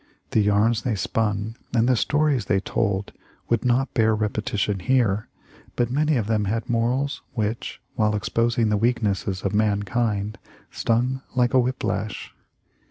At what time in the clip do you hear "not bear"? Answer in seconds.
3.63-4.15